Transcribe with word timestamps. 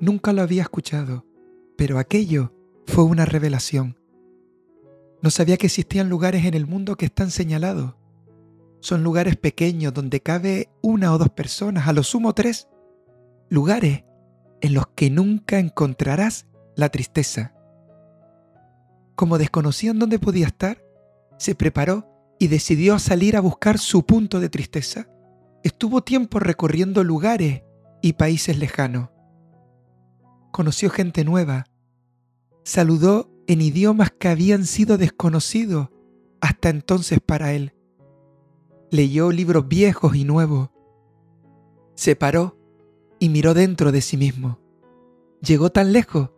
Nunca 0.00 0.32
lo 0.32 0.40
había 0.40 0.62
escuchado, 0.62 1.26
pero 1.76 1.98
aquello 1.98 2.54
fue 2.86 3.04
una 3.04 3.26
revelación. 3.26 3.98
No 5.22 5.28
sabía 5.28 5.58
que 5.58 5.66
existían 5.66 6.08
lugares 6.08 6.46
en 6.46 6.54
el 6.54 6.66
mundo 6.66 6.96
que 6.96 7.04
están 7.04 7.30
señalados. 7.30 7.94
Son 8.80 9.04
lugares 9.04 9.36
pequeños 9.36 9.92
donde 9.92 10.20
cabe 10.20 10.70
una 10.80 11.12
o 11.12 11.18
dos 11.18 11.28
personas, 11.28 11.86
a 11.86 11.92
lo 11.92 12.02
sumo 12.02 12.32
tres. 12.32 12.68
Lugares 13.50 14.04
en 14.62 14.72
los 14.72 14.86
que 14.88 15.10
nunca 15.10 15.58
encontrarás 15.58 16.46
la 16.76 16.88
tristeza. 16.88 17.54
Como 19.16 19.36
desconocían 19.36 19.98
dónde 19.98 20.18
podía 20.18 20.46
estar, 20.46 20.82
se 21.36 21.54
preparó 21.54 22.08
y 22.38 22.48
decidió 22.48 22.98
salir 22.98 23.36
a 23.36 23.40
buscar 23.40 23.78
su 23.78 24.06
punto 24.06 24.40
de 24.40 24.48
tristeza. 24.48 25.08
Estuvo 25.62 26.02
tiempo 26.02 26.38
recorriendo 26.38 27.04
lugares 27.04 27.64
y 28.00 28.14
países 28.14 28.56
lejanos. 28.58 29.10
Conoció 30.50 30.90
gente 30.90 31.24
nueva, 31.24 31.66
saludó 32.64 33.30
en 33.46 33.60
idiomas 33.60 34.10
que 34.10 34.28
habían 34.28 34.66
sido 34.66 34.98
desconocidos 34.98 35.88
hasta 36.40 36.70
entonces 36.70 37.20
para 37.24 37.52
él. 37.52 37.72
Leyó 38.90 39.30
libros 39.30 39.68
viejos 39.68 40.16
y 40.16 40.24
nuevos. 40.24 40.70
Se 41.94 42.16
paró 42.16 42.58
y 43.20 43.28
miró 43.28 43.54
dentro 43.54 43.92
de 43.92 44.00
sí 44.00 44.16
mismo. 44.16 44.58
Llegó 45.40 45.70
tan 45.70 45.92
lejos 45.92 46.30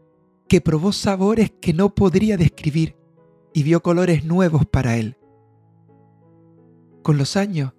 que 0.48 0.60
probó 0.60 0.92
sabores 0.92 1.52
que 1.60 1.72
no 1.72 1.94
podría 1.94 2.36
describir 2.36 2.96
y 3.55 3.62
vio 3.62 3.83
colores 3.83 4.24
nuevos 4.24 4.66
para 4.66 4.96
él. 4.96 5.16
Con 7.02 7.16
los 7.16 7.36
años, 7.36 7.72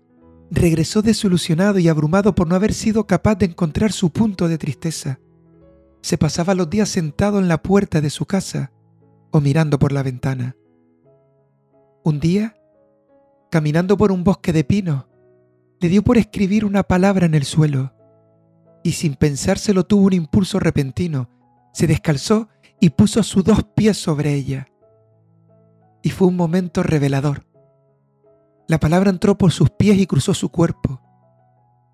regresó 0.50 1.02
desilusionado 1.04 1.78
y 1.78 1.88
abrumado 1.88 2.34
por 2.34 2.48
no 2.48 2.56
haber 2.56 2.74
sido 2.74 3.06
capaz 3.06 3.36
de 3.36 3.46
encontrar 3.46 3.92
su 3.92 4.10
punto 4.10 4.48
de 4.48 4.58
tristeza 4.58 5.20
se 6.04 6.18
pasaba 6.18 6.54
los 6.54 6.70
días 6.70 6.90
sentado 6.90 7.40
en 7.40 7.48
la 7.48 7.64
puerta 7.64 8.02
de 8.02 8.10
su 8.10 8.26
casa 8.26 8.74
o 9.32 9.40
mirando 9.40 9.80
por 9.80 9.94
la 9.94 10.04
ventana. 10.04 10.58
Un 12.04 12.20
día, 12.20 12.58
caminando 13.50 13.96
por 13.98 14.12
un 14.12 14.26
bosque 14.26 14.52
de 14.52 14.66
pinos, 14.66 15.06
le 15.80 15.88
dio 15.88 16.04
por 16.04 16.18
escribir 16.18 16.66
una 16.66 16.84
palabra 16.84 17.26
en 17.26 17.36
el 17.36 17.46
suelo 17.46 17.94
y 18.84 18.92
sin 18.92 19.16
pensárselo 19.16 19.86
tuvo 19.86 20.08
un 20.08 20.14
impulso 20.14 20.60
repentino, 20.60 21.30
se 21.72 21.88
descalzó 21.88 22.50
y 22.82 22.90
puso 22.90 23.24
sus 23.24 23.46
dos 23.46 23.64
pies 23.64 23.98
sobre 23.98 24.34
ella. 24.34 24.68
Y 26.02 26.10
fue 26.10 26.28
un 26.28 26.36
momento 26.36 26.84
revelador. 26.84 27.46
La 28.68 28.78
palabra 28.78 29.10
entró 29.10 29.38
por 29.38 29.54
sus 29.54 29.70
pies 29.70 29.98
y 29.98 30.06
cruzó 30.06 30.34
su 30.34 30.50
cuerpo. 30.50 31.02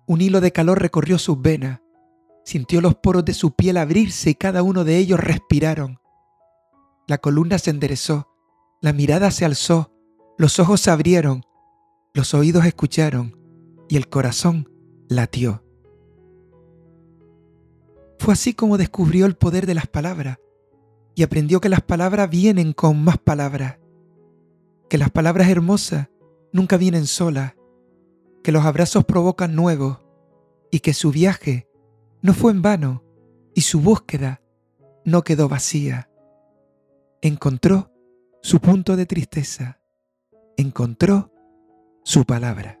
Un 0.08 0.20
hilo 0.20 0.40
de 0.40 0.50
calor 0.50 0.80
recorrió 0.80 1.16
sus 1.16 1.40
venas 1.40 1.80
Sintió 2.44 2.80
los 2.80 2.94
poros 2.96 3.24
de 3.24 3.34
su 3.34 3.52
piel 3.52 3.76
abrirse 3.76 4.30
y 4.30 4.34
cada 4.34 4.62
uno 4.62 4.84
de 4.84 4.96
ellos 4.96 5.20
respiraron. 5.20 6.00
La 7.06 7.18
columna 7.18 7.58
se 7.58 7.70
enderezó, 7.70 8.28
la 8.80 8.92
mirada 8.92 9.30
se 9.30 9.44
alzó, 9.44 9.92
los 10.38 10.58
ojos 10.58 10.80
se 10.80 10.90
abrieron, 10.90 11.44
los 12.14 12.34
oídos 12.34 12.64
escucharon 12.64 13.36
y 13.88 13.96
el 13.96 14.08
corazón 14.08 14.68
latió. 15.08 15.64
Fue 18.18 18.34
así 18.34 18.54
como 18.54 18.78
descubrió 18.78 19.26
el 19.26 19.36
poder 19.36 19.66
de 19.66 19.74
las 19.74 19.86
palabras 19.86 20.38
y 21.14 21.22
aprendió 21.22 21.60
que 21.60 21.68
las 21.68 21.80
palabras 21.80 22.30
vienen 22.30 22.72
con 22.72 23.02
más 23.02 23.18
palabras, 23.18 23.78
que 24.88 24.98
las 24.98 25.10
palabras 25.10 25.48
hermosas 25.48 26.08
nunca 26.52 26.76
vienen 26.76 27.06
solas, 27.06 27.54
que 28.42 28.52
los 28.52 28.64
abrazos 28.64 29.04
provocan 29.04 29.54
nuevos 29.54 29.98
y 30.70 30.80
que 30.80 30.94
su 30.94 31.10
viaje 31.10 31.69
no 32.22 32.34
fue 32.34 32.52
en 32.52 32.62
vano 32.62 33.04
y 33.54 33.62
su 33.62 33.80
búsqueda 33.80 34.40
no 35.04 35.22
quedó 35.22 35.48
vacía. 35.48 36.10
Encontró 37.22 37.90
su 38.42 38.60
punto 38.60 38.96
de 38.96 39.06
tristeza, 39.06 39.80
encontró 40.56 41.32
su 42.04 42.24
palabra. 42.24 42.80